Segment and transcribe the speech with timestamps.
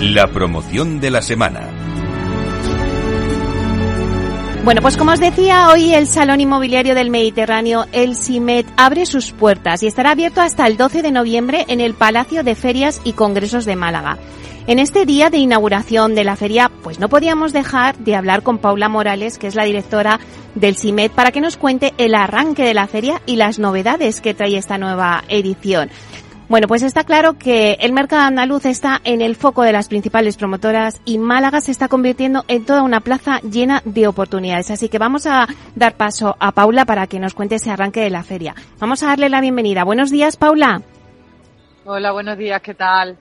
[0.00, 1.70] La promoción de la semana.
[4.62, 9.32] Bueno, pues como os decía, hoy el Salón Inmobiliario del Mediterráneo, el CIMET, abre sus
[9.32, 13.14] puertas y estará abierto hasta el 12 de noviembre en el Palacio de Ferias y
[13.14, 14.18] Congresos de Málaga.
[14.68, 18.58] En este día de inauguración de la feria, pues no podíamos dejar de hablar con
[18.58, 20.20] Paula Morales, que es la directora
[20.54, 24.34] del CIMET, para que nos cuente el arranque de la feria y las novedades que
[24.34, 25.90] trae esta nueva edición.
[26.48, 30.38] Bueno, pues está claro que el mercado andaluz está en el foco de las principales
[30.38, 34.70] promotoras y Málaga se está convirtiendo en toda una plaza llena de oportunidades.
[34.70, 38.08] Así que vamos a dar paso a Paula para que nos cuente ese arranque de
[38.08, 38.54] la feria.
[38.78, 39.84] Vamos a darle la bienvenida.
[39.84, 40.80] Buenos días, Paula.
[41.84, 43.18] Hola, buenos días, ¿qué tal?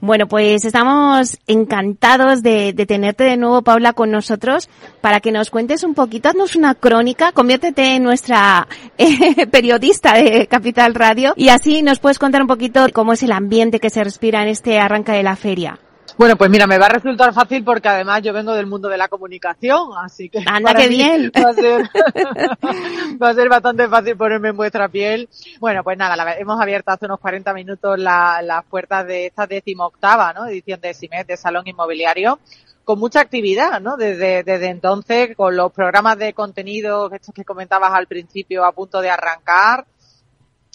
[0.00, 4.68] Bueno, pues estamos encantados de, tenerte de nuevo, Paula, con nosotros
[5.00, 8.68] para que nos cuentes un poquito, haznos una crónica, conviértete en nuestra
[8.98, 13.32] eh, periodista de Capital Radio y así nos puedes contar un poquito cómo es el
[13.32, 15.78] ambiente que se respira en este arranque de la feria.
[16.16, 18.96] Bueno, pues mira, me va a resultar fácil porque además yo vengo del mundo de
[18.96, 21.32] la comunicación, así que anda bien.
[21.36, 21.82] Va a, ser,
[23.22, 25.28] va a ser bastante fácil ponerme en vuestra piel.
[25.58, 30.32] Bueno, pues nada, la, hemos abierto hace unos 40 minutos las puertas de esta decimoctava,
[30.32, 30.46] ¿no?
[30.46, 32.38] Edición de CIMET, de Salón Inmobiliario
[32.84, 33.96] con mucha actividad, ¿no?
[33.96, 39.00] Desde, desde entonces, con los programas de contenido, estos que comentabas al principio, a punto
[39.00, 39.86] de arrancar,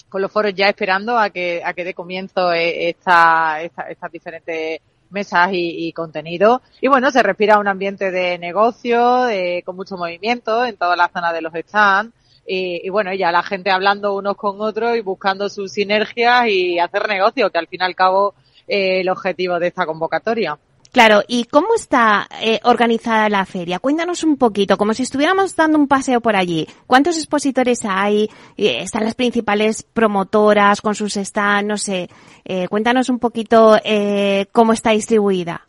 [0.08, 4.10] con los foros ya esperando a que, a que dé comienzo eh, esta, esta, estas
[4.10, 4.80] diferentes
[5.10, 6.62] mesas y, contenido.
[6.80, 9.26] Y bueno, se respira un ambiente de negocio,
[9.64, 12.14] con mucho movimiento en toda la zona de los stands.
[12.46, 17.08] Y, bueno, ya la gente hablando unos con otros y buscando sus sinergias y hacer
[17.08, 18.34] negocio, que al fin y al cabo
[18.66, 20.58] eh, el objetivo de esta convocatoria.
[20.92, 23.78] Claro, ¿y cómo está eh, organizada la feria?
[23.78, 26.66] Cuéntanos un poquito, como si estuviéramos dando un paseo por allí.
[26.88, 28.28] ¿Cuántos expositores hay?
[28.56, 31.68] Eh, ¿Están las principales promotoras con sus stands?
[31.68, 32.08] No sé.
[32.44, 33.78] Eh, cuéntanos un poquito
[34.50, 35.64] cómo está distribuida.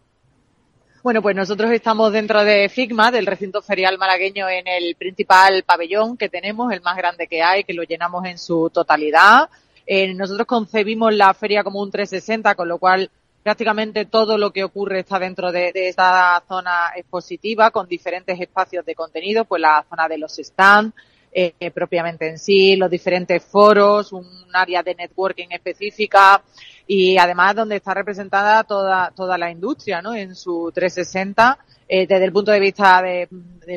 [1.04, 6.18] Bueno, pues nosotros estamos dentro de Figma, del recinto ferial malagueño, en el principal pabellón
[6.18, 9.50] que tenemos, el más grande que hay, que lo llenamos en su totalidad.
[10.16, 13.12] nosotros concebimos la feria como un 360, con lo cual
[13.44, 18.96] prácticamente todo lo que ocurre está dentro de, esta zona expositiva con diferentes espacios de
[18.96, 20.94] contenido, pues la zona de los stands,
[21.34, 26.44] eh, propiamente en sí, los diferentes foros, un área de networking específica
[26.86, 30.14] y además donde está representada toda, toda la industria, ¿no?
[30.14, 31.58] En su 360
[31.94, 33.28] eh, desde el punto de vista de,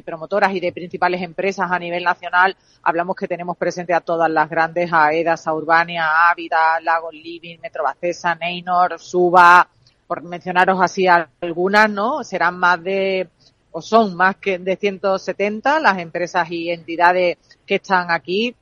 [0.05, 4.49] promotoras y de principales empresas a nivel nacional, hablamos que tenemos presente a todas las
[4.49, 9.69] grandes, AEDAS, a Urbania, Ávida, Lagos Living, Metrobacesa, Neynor, Suba,
[10.07, 12.23] por mencionaros así algunas, ¿no?
[12.23, 13.31] Serán más de,
[13.73, 17.37] o son más que de 170 las empresas y entidades
[17.67, 18.55] que están aquí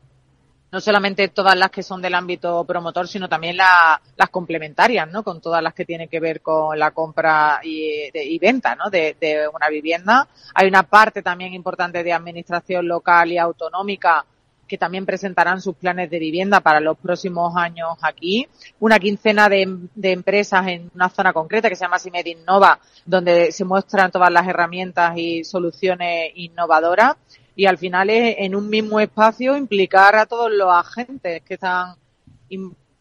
[0.72, 5.22] no solamente todas las que son del ámbito promotor, sino también las complementarias, ¿no?
[5.22, 8.88] Con todas las que tienen que ver con la compra y, venta, ¿no?
[8.88, 9.14] De,
[9.54, 10.26] una vivienda.
[10.54, 14.24] Hay una parte también importante de administración local y autonómica
[14.66, 18.48] que también presentarán sus planes de vivienda para los próximos años aquí.
[18.80, 19.68] Una quincena de,
[20.04, 24.48] empresas en una zona concreta que se llama Simed Innova, donde se muestran todas las
[24.48, 27.16] herramientas y soluciones innovadoras
[27.54, 31.94] y al final es en un mismo espacio implicar a todos los agentes que están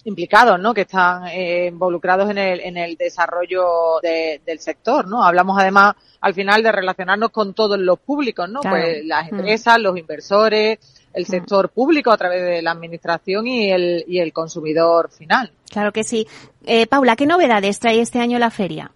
[0.03, 0.73] implicados, ¿no?
[0.73, 5.23] Que están eh, involucrados en el, en el desarrollo del sector, ¿no?
[5.23, 8.62] Hablamos además al final de relacionarnos con todos los públicos, ¿no?
[8.62, 9.35] Pues las mm.
[9.35, 10.79] empresas, los inversores,
[11.13, 11.28] el mm.
[11.28, 15.51] sector público a través de la administración y el, y el consumidor final.
[15.69, 16.28] Claro que sí.
[16.66, 18.91] Eh, Paula, ¿qué novedades trae este año la feria?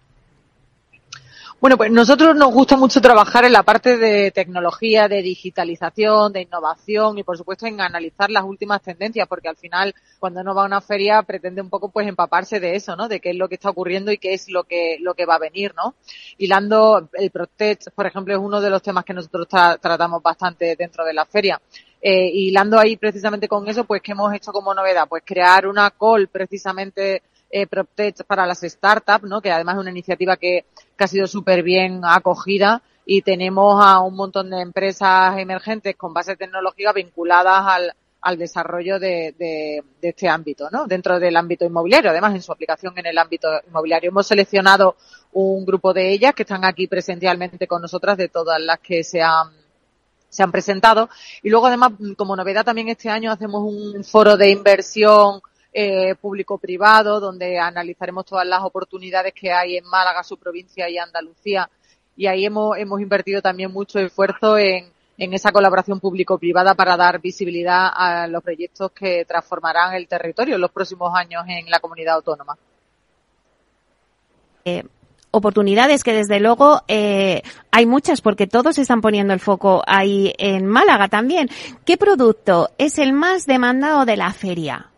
[1.58, 6.42] Bueno, pues nosotros nos gusta mucho trabajar en la parte de tecnología, de digitalización, de
[6.42, 10.64] innovación y por supuesto en analizar las últimas tendencias, porque al final cuando uno va
[10.64, 13.08] a una feria pretende un poco pues empaparse de eso, ¿no?
[13.08, 15.36] De qué es lo que está ocurriendo y qué es lo que lo que va
[15.36, 15.94] a venir, ¿no?
[16.36, 21.06] Hilando el Protect, por ejemplo, es uno de los temas que nosotros tratamos bastante dentro
[21.06, 21.58] de la feria.
[22.02, 25.08] Eh, hilando ahí precisamente con eso, pues ¿qué hemos hecho como novedad?
[25.08, 29.40] Pues crear una call precisamente eh, PropTech para las startups, ¿no?
[29.40, 30.64] que además es una iniciativa que,
[30.98, 36.36] ha sido súper bien acogida y tenemos a un montón de empresas emergentes con base
[36.36, 40.86] tecnológica vinculadas al, al desarrollo de, de, de, este ámbito, ¿no?
[40.86, 44.08] Dentro del ámbito inmobiliario, además en su aplicación en el ámbito inmobiliario.
[44.08, 44.96] Hemos seleccionado
[45.32, 49.22] un grupo de ellas que están aquí presencialmente con nosotras de todas las que se
[49.22, 49.50] han
[50.28, 51.08] se han presentado
[51.42, 55.40] y luego además como novedad también este año hacemos un foro de inversión
[55.78, 61.68] eh, público-privado, donde analizaremos todas las oportunidades que hay en Málaga, su provincia y Andalucía.
[62.16, 67.20] Y ahí hemos, hemos invertido también mucho esfuerzo en, en esa colaboración público-privada para dar
[67.20, 72.14] visibilidad a los proyectos que transformarán el territorio en los próximos años en la comunidad
[72.14, 72.56] autónoma.
[74.64, 74.82] Eh,
[75.30, 80.66] oportunidades que desde luego eh, hay muchas porque todos están poniendo el foco ahí en
[80.66, 81.50] Málaga también.
[81.84, 84.90] ¿Qué producto es el más demandado de la feria?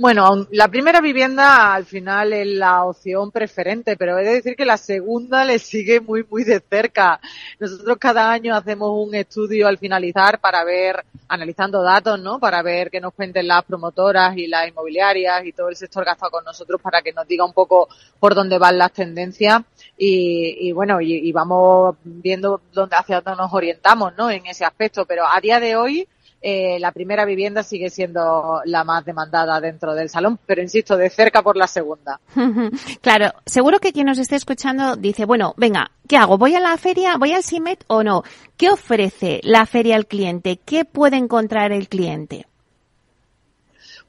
[0.00, 4.64] Bueno, la primera vivienda al final es la opción preferente, pero he de decir que
[4.64, 7.18] la segunda le sigue muy, muy de cerca.
[7.58, 12.38] Nosotros cada año hacemos un estudio al finalizar para ver, analizando datos, ¿no?
[12.38, 16.10] Para ver qué nos cuenten las promotoras y las inmobiliarias y todo el sector que
[16.10, 17.88] ha con nosotros para que nos diga un poco
[18.20, 19.62] por dónde van las tendencias
[19.96, 24.30] y, bueno, y, y, vamos viendo dónde, hacia dónde nos orientamos, ¿no?
[24.30, 26.06] En ese aspecto, pero a día de hoy,
[26.40, 31.10] eh, la primera vivienda sigue siendo la más demandada dentro del salón, pero insisto, de
[31.10, 32.20] cerca por la segunda.
[33.00, 36.38] claro, seguro que quien nos esté escuchando dice, bueno, venga, ¿qué hago?
[36.38, 37.16] ¿Voy a la feria?
[37.16, 38.22] ¿Voy al CIMET o no?
[38.56, 40.60] ¿Qué ofrece la feria al cliente?
[40.64, 42.46] ¿Qué puede encontrar el cliente?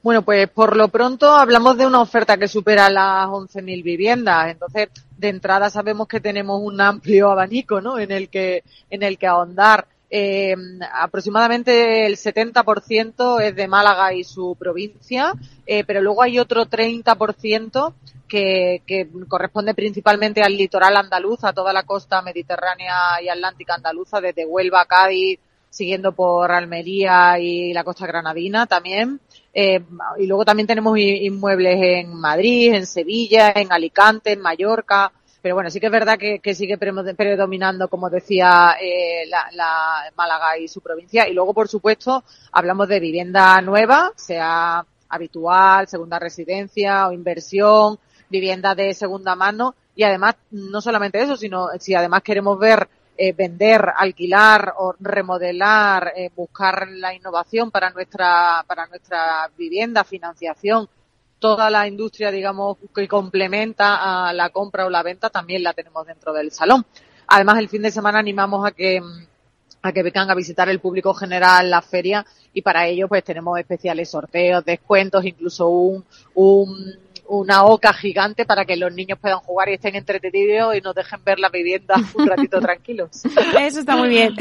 [0.02, 4.50] Bueno, pues por lo pronto hablamos de una oferta que supera las 11.000 viviendas.
[4.50, 4.88] Entonces,
[5.18, 7.98] de entrada sabemos que tenemos un amplio abanico, ¿no?
[7.98, 9.86] En el que, en el que ahondar.
[10.10, 10.56] Eh,
[10.92, 15.32] aproximadamente el 70% es de Málaga y su provincia,
[15.66, 17.94] eh, pero luego hay otro 30%
[18.28, 24.20] que, que corresponde principalmente al litoral andaluz, a toda la costa mediterránea y atlántica andaluza,
[24.20, 25.38] desde Huelva, Cádiz,
[25.70, 29.20] siguiendo por Almería y la costa granadina también.
[29.54, 29.80] Eh,
[30.18, 35.12] y luego también tenemos inmuebles en Madrid, en Sevilla, en Alicante, en Mallorca.
[35.42, 40.58] Pero bueno, sí que es verdad que, sigue predominando, como decía, eh, la, la, Málaga
[40.58, 41.28] y su provincia.
[41.28, 47.98] Y luego, por supuesto, hablamos de vivienda nueva, sea habitual, segunda residencia o inversión,
[48.28, 49.74] vivienda de segunda mano.
[49.94, 52.88] Y además, no solamente eso, sino si además queremos ver
[53.22, 60.88] eh, vender, alquilar o remodelar, eh, buscar la innovación para nuestra, para nuestra vivienda, financiación,
[61.40, 66.06] toda la industria, digamos, que complementa a la compra o la venta también la tenemos
[66.06, 66.86] dentro del salón.
[67.26, 69.00] Además, el fin de semana animamos a que
[69.82, 73.58] a que vengan a visitar el público general la feria y para ello pues tenemos
[73.58, 76.04] especiales sorteos, descuentos, incluso un,
[76.34, 76.98] un
[77.30, 81.22] una oca gigante para que los niños puedan jugar y estén entretenidos y nos dejen
[81.24, 83.22] ver la vivienda un ratito tranquilos.
[83.58, 84.34] Eso está muy bien.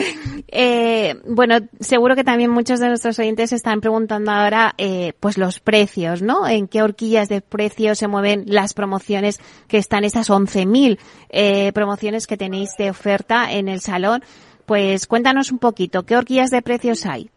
[0.52, 5.60] Eh, bueno, seguro que también muchos de nuestros oyentes están preguntando ahora, eh, pues los
[5.60, 6.48] precios, ¿no?
[6.48, 10.98] En qué horquillas de precios se mueven las promociones que están esas 11.000
[11.30, 14.24] eh, promociones que tenéis de oferta en el salón.
[14.66, 17.30] Pues cuéntanos un poquito, ¿qué horquillas de precios hay?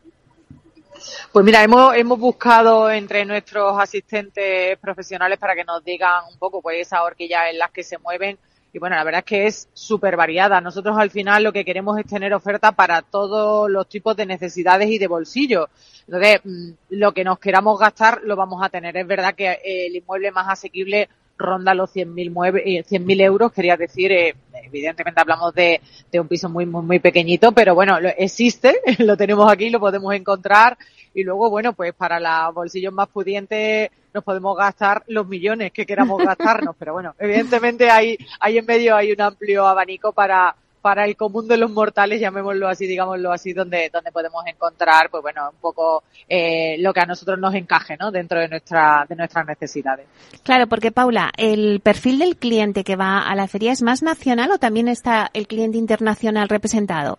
[1.32, 6.62] Pues mira, hemos, hemos buscado entre nuestros asistentes profesionales para que nos digan un poco
[6.62, 8.38] pues esas horquillas en las que se mueven
[8.72, 10.60] y bueno, la verdad es que es súper variada.
[10.60, 14.88] Nosotros al final lo que queremos es tener oferta para todos los tipos de necesidades
[14.88, 15.68] y de bolsillo.
[16.06, 18.96] Entonces, mm, lo que nos queramos gastar lo vamos a tener.
[18.96, 24.12] Es verdad que el inmueble más asequible ronda los 100.000 100 eh, euros, quería decir,
[24.12, 24.34] eh,
[24.64, 25.80] evidentemente hablamos de,
[26.10, 30.14] de, un piso muy, muy, muy pequeñito, pero bueno, existe, lo tenemos aquí, lo podemos
[30.14, 30.78] encontrar
[31.14, 35.86] y luego, bueno, pues para los bolsillos más pudientes nos podemos gastar los millones que
[35.86, 41.04] queramos gastarnos, pero bueno, evidentemente hay, hay en medio hay un amplio abanico para, para
[41.04, 45.50] el común de los mortales, llamémoslo así, digámoslo así, donde, donde podemos encontrar, pues bueno,
[45.50, 48.10] un poco eh, lo que a nosotros nos encaje, ¿no?
[48.10, 50.06] Dentro de nuestra, de nuestras necesidades.
[50.42, 54.50] Claro, porque Paula, el perfil del cliente que va a la feria es más nacional
[54.50, 57.18] o también está el cliente internacional representado?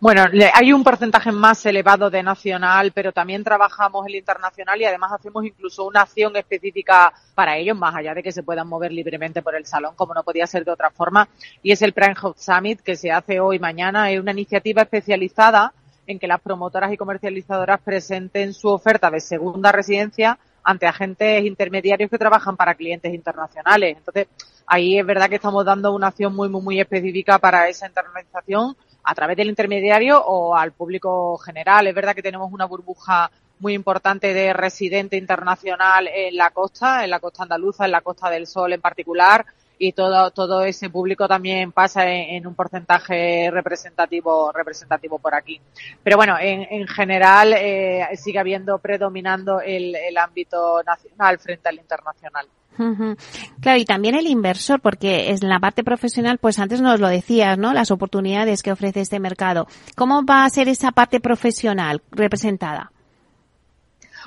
[0.00, 5.12] Bueno, hay un porcentaje más elevado de nacional, pero también trabajamos el internacional y además
[5.12, 9.42] hacemos incluso una acción específica para ellos, más allá de que se puedan mover libremente
[9.42, 11.28] por el salón, como no podía ser de otra forma,
[11.62, 14.10] y es el Prime Hub Summit que se hace hoy mañana.
[14.10, 15.74] Es una iniciativa especializada
[16.06, 22.10] en que las promotoras y comercializadoras presenten su oferta de segunda residencia ante agentes intermediarios
[22.10, 23.98] que trabajan para clientes internacionales.
[23.98, 24.28] Entonces,
[24.66, 28.74] ahí es verdad que estamos dando una acción muy, muy, muy específica para esa internalización
[29.10, 31.88] a través del intermediario o al público general.
[31.88, 37.10] Es verdad que tenemos una burbuja muy importante de residente internacional en la costa, en
[37.10, 39.44] la costa andaluza, en la costa del sol en particular,
[39.82, 45.58] y todo, todo ese público también pasa en, un porcentaje representativo, representativo por aquí.
[46.02, 51.76] Pero bueno, en, en general eh, sigue habiendo, predominando el, el ámbito nacional frente al
[51.76, 52.46] internacional.
[53.60, 57.56] Claro, y también el inversor, porque en la parte profesional, pues antes nos lo decías,
[57.56, 57.72] ¿no?
[57.72, 59.66] Las oportunidades que ofrece este mercado.
[59.96, 62.92] ¿Cómo va a ser esa parte profesional representada?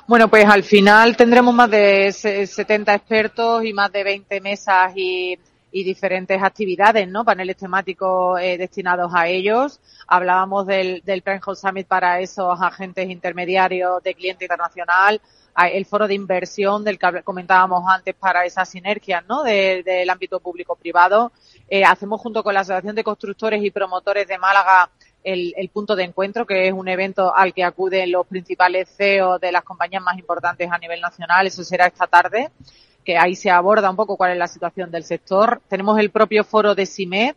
[0.05, 5.39] Bueno, pues al final tendremos más de 70 expertos y más de 20 mesas y,
[5.72, 7.25] diferentes actividades, ¿no?
[7.25, 9.79] Paneles temáticos eh, destinados a ellos.
[10.05, 11.24] Hablábamos del, del
[11.55, 15.19] Summit para esos agentes intermediarios de cliente internacional
[15.55, 19.43] el foro de inversión del que comentábamos antes para esas sinergias ¿no?
[19.43, 21.31] del ámbito público-privado.
[21.69, 24.89] Eh, hacemos junto con la Asociación de Constructores y Promotores de Málaga
[25.23, 29.51] el, punto de encuentro, que es un evento al que acuden los principales CEOs de
[29.51, 31.47] las compañías más importantes a nivel nacional.
[31.47, 32.51] Eso será esta tarde,
[33.03, 35.61] que ahí se aborda un poco cuál es la situación del sector.
[35.67, 37.35] Tenemos el propio foro de CIMED,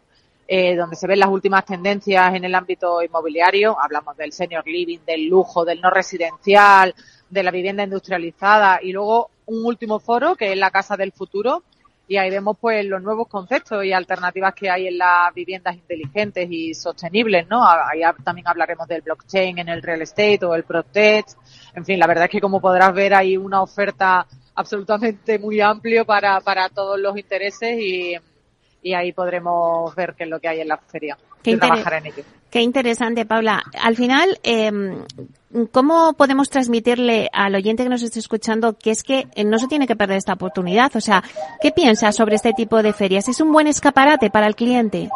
[0.49, 3.77] eh, donde se ven las últimas tendencias en el ámbito inmobiliario.
[3.81, 6.95] Hablamos del senior living, del lujo, del no residencial,
[7.31, 11.63] de la vivienda industrializada y luego un último foro que es la Casa del Futuro
[12.09, 16.47] y ahí vemos pues los nuevos conceptos y alternativas que hay en las viviendas inteligentes
[16.51, 17.67] y sostenibles, ¿no?
[17.67, 21.31] Ahí también hablaremos del blockchain en el real estate o el protect.
[21.75, 26.05] En fin, la verdad es que como podrás ver hay una oferta absolutamente muy amplio
[26.05, 28.15] para, para todos los intereses y,
[28.83, 31.19] y ahí podremos ver qué es lo que hay en la feria.
[31.47, 33.63] Qué, qué interesante, Paula.
[33.81, 34.73] Al final, eh,
[35.71, 39.87] ¿cómo podemos transmitirle al oyente que nos esté escuchando que es que no se tiene
[39.87, 40.95] que perder esta oportunidad?
[40.97, 41.23] O sea,
[41.61, 43.29] ¿qué piensas sobre este tipo de ferias?
[43.29, 45.09] ¿Es un buen escaparate para el cliente?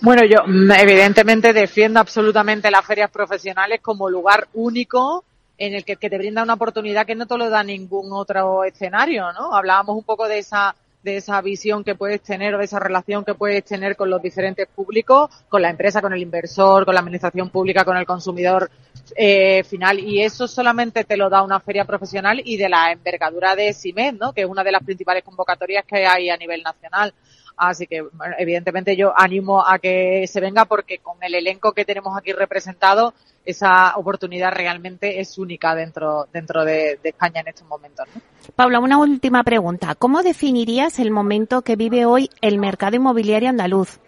[0.00, 5.24] Bueno, yo mm, evidentemente defiendo absolutamente las ferias profesionales como lugar único
[5.56, 8.62] en el que, que te brinda una oportunidad que no te lo da ningún otro
[8.64, 9.54] escenario, ¿no?
[9.54, 13.24] Hablábamos un poco de esa de esa visión que puedes tener o de esa relación
[13.24, 17.00] que puedes tener con los diferentes públicos, con la empresa, con el inversor, con la
[17.00, 18.70] administración pública, con el consumidor
[19.16, 20.00] eh, final.
[20.00, 24.14] Y eso solamente te lo da una feria profesional y de la envergadura de CIMED,
[24.14, 24.32] ¿no?
[24.32, 27.14] que es una de las principales convocatorias que hay a nivel nacional.
[27.58, 28.04] Así que,
[28.38, 33.14] evidentemente, yo animo a que se venga porque con el elenco que tenemos aquí representado,
[33.44, 38.06] esa oportunidad realmente es única dentro, dentro de, España en estos momentos.
[38.54, 39.94] Paula, una última pregunta.
[39.94, 43.98] ¿Cómo definirías el momento que vive hoy el mercado inmobiliario andaluz?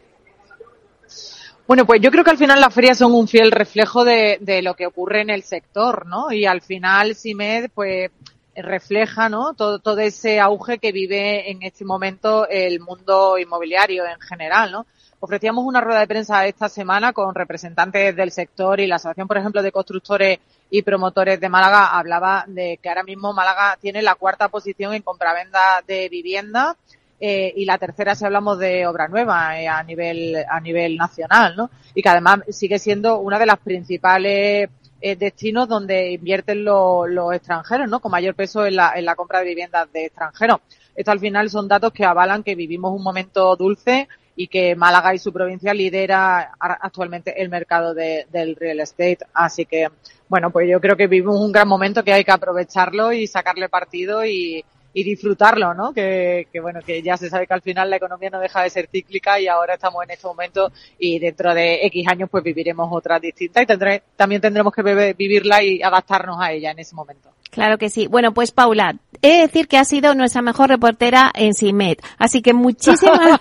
[1.67, 4.61] Bueno, pues yo creo que al final las ferias son un fiel reflejo de, de
[4.61, 6.33] lo que ocurre en el sector, ¿no?
[6.33, 8.11] Y al final CIMED, pues
[8.55, 9.55] refleja ¿no?
[9.55, 14.73] todo, todo ese auge que vive en este momento el mundo inmobiliario en general.
[14.73, 14.87] ¿no?
[15.21, 19.37] Ofrecíamos una rueda de prensa esta semana con representantes del sector y la Asociación, por
[19.37, 20.39] ejemplo, de constructores
[20.71, 25.03] y promotores de Málaga hablaba de que ahora mismo Málaga tiene la cuarta posición en
[25.03, 26.77] compraventa de vivienda
[27.21, 31.55] eh, y la tercera si hablamos de obra nueva eh, a nivel a nivel nacional,
[31.55, 31.71] ¿no?
[31.95, 37.89] Y que además sigue siendo una de las principales eh, destinos donde invierten los extranjeros,
[37.89, 38.01] ¿no?
[38.01, 40.61] Con mayor peso en la, en la compra de viviendas de extranjeros.
[40.95, 45.15] Esto al final son datos que avalan que vivimos un momento dulce y que Málaga
[45.15, 49.19] y su provincia lidera actualmente el mercado del real estate.
[49.35, 49.89] Así que,
[50.29, 53.69] bueno, pues yo creo que vivimos un gran momento que hay que aprovecharlo y sacarle
[53.69, 55.93] partido y, y disfrutarlo, ¿no?
[55.93, 58.71] Que, que, bueno, que ya se sabe que al final la economía no deja de
[58.71, 62.89] ser cíclica y ahora estamos en este momento y dentro de X años pues viviremos
[62.91, 67.31] otras distintas y tendré, también tendremos que vivirla y adaptarnos a ella en ese momento.
[67.51, 68.07] Claro que sí.
[68.07, 71.99] Bueno, pues Paula, he de decir que ha sido nuestra mejor reportera en CIMED.
[72.17, 73.41] Así que muchísimas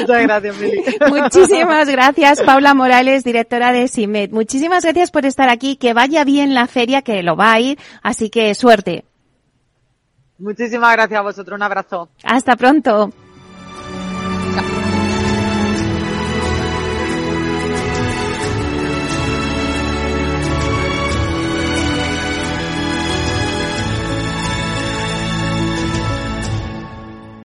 [0.00, 0.84] Muchas gracias, Mili.
[1.08, 4.30] Muchísimas gracias, Paula Morales, directora de CIMED.
[4.30, 5.76] Muchísimas gracias por estar aquí.
[5.76, 7.78] Que vaya bien la feria, que lo va a ir.
[8.02, 9.04] Así que suerte.
[10.40, 11.56] Muchísimas gracias a vosotros.
[11.56, 12.08] Un abrazo.
[12.24, 13.12] Hasta pronto.
[14.54, 14.99] Chao.